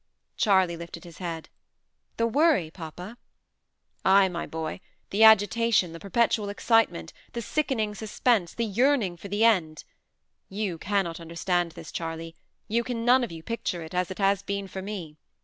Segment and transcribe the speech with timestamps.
[0.35, 1.47] Charley lifted his head.
[2.17, 3.19] "The worry, papa?"
[4.03, 4.79] "Ay, my boy.
[5.11, 9.83] The agitation the perpetual excitement the sickening suspense the yearning for the end.
[10.49, 12.35] You cannot understand this, Charley;
[12.67, 15.17] you can none of you picture it, as it has been, for me.